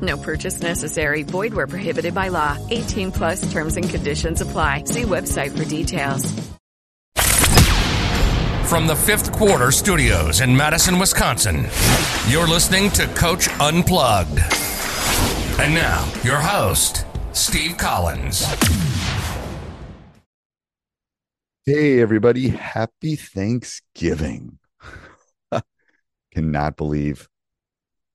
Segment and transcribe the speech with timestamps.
[0.00, 1.24] No purchase necessary.
[1.24, 2.56] Void where prohibited by law.
[2.70, 4.84] 18 plus terms and conditions apply.
[4.84, 6.24] See website for details.
[8.70, 11.66] From the fifth quarter studios in Madison, Wisconsin,
[12.28, 14.38] you're listening to Coach Unplugged.
[15.58, 18.46] And now, your host, Steve Collins.
[21.66, 22.48] Hey, everybody.
[22.48, 24.58] Happy Thanksgiving.
[26.32, 27.28] Cannot believe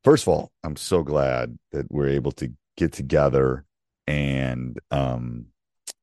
[0.06, 3.66] first of all, I'm so glad that we're able to get together
[4.08, 5.48] and um,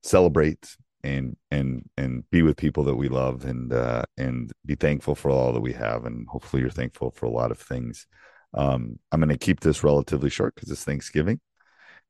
[0.02, 5.14] celebrate and and and be with people that we love and uh, and be thankful
[5.14, 8.06] for all that we have and hopefully you're thankful for a lot of things.
[8.54, 11.40] Um, I'm going to keep this relatively short because it's Thanksgiving.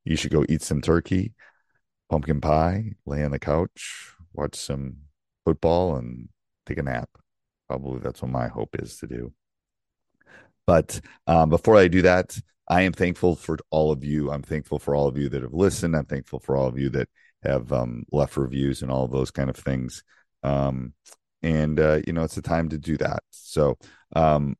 [0.04, 1.34] You should go eat some turkey,
[2.10, 4.96] pumpkin pie, lay on the couch, watch some
[5.44, 6.28] football, and
[6.66, 7.10] take a nap.
[7.68, 9.32] Probably that's what my hope is to do.
[10.66, 14.30] But um, before I do that, I am thankful for all of you.
[14.30, 15.96] I'm thankful for all of you that have listened.
[15.96, 17.08] I'm thankful for all of you that
[17.42, 20.04] have um, left reviews and all those kind of things.
[20.42, 20.94] Um,
[21.42, 23.22] and uh, you know, it's a time to do that.
[23.30, 23.78] So,
[24.14, 24.56] um,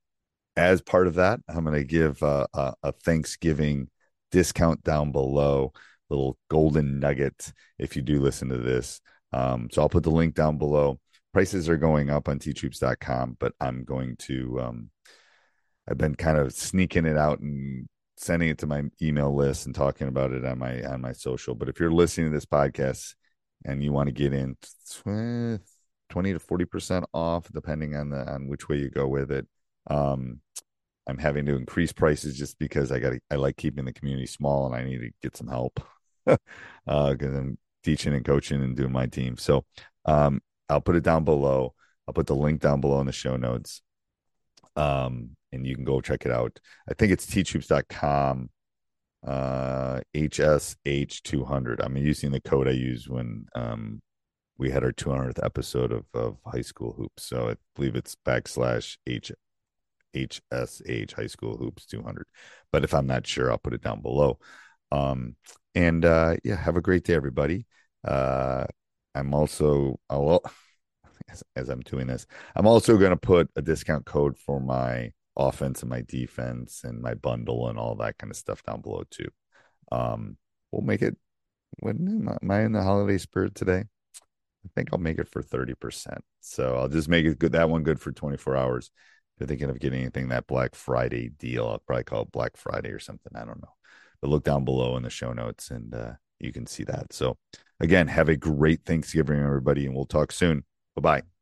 [0.56, 3.88] as part of that, I'm going to give a, a Thanksgiving
[4.30, 5.72] discount down below,
[6.10, 9.00] little golden nugget if you do listen to this.
[9.32, 10.98] Um, so I'll put the link down below.
[11.32, 14.90] Prices are going up on teachhoops.com, but I'm going to um,
[15.88, 19.74] I've been kind of sneaking it out and sending it to my email list and
[19.74, 21.54] talking about it on my on my social.
[21.54, 23.14] But if you're listening to this podcast
[23.64, 24.56] and you want to get in
[26.10, 29.46] 20 to 40 percent off, depending on the on which way you go with it.
[29.88, 30.40] Um,
[31.08, 34.66] I'm having to increase prices just because I got I like keeping the community small
[34.66, 35.80] and I need to get some help
[36.24, 36.38] because
[36.86, 39.36] uh, I'm teaching and coaching and doing my team.
[39.36, 39.64] So
[40.04, 41.74] um, I'll put it down below.
[42.06, 43.82] I'll put the link down below in the show notes.
[44.76, 46.58] Um, and you can go check it out.
[46.88, 48.50] I think it's teachhoops.com
[49.26, 51.80] uh HSH200.
[51.84, 54.00] I'm using the code I used when um
[54.58, 57.24] we had our 200th episode of, of high school hoops.
[57.24, 59.32] So I believe it's backslash H
[60.14, 62.26] HSH high school hoops 200.
[62.72, 64.38] But if I'm not sure, I'll put it down below.
[64.90, 65.36] Um
[65.74, 67.66] and uh yeah, have a great day everybody.
[68.04, 68.66] Uh
[69.14, 70.42] I'm also I'll
[71.30, 72.26] as, as I'm doing this,
[72.56, 77.00] I'm also going to put a discount code for my offense and my defense and
[77.00, 79.28] my bundle and all that kind of stuff down below too.
[79.90, 80.36] Um,
[80.70, 81.16] we'll make it.
[81.78, 83.84] When am I in the holiday spirit today?
[84.64, 86.18] I think I'll make it for 30%.
[86.40, 87.52] So I'll just make it good.
[87.52, 88.90] That one good for 24 hours.
[89.34, 92.56] If you're thinking of getting anything that Black Friday deal, I'll probably call it Black
[92.56, 93.32] Friday or something.
[93.34, 93.74] I don't know.
[94.20, 97.12] But look down below in the show notes and uh, you can see that.
[97.12, 97.38] So
[97.80, 100.64] again, have a great Thanksgiving, everybody, and we'll talk soon.
[100.94, 101.41] Bye bye.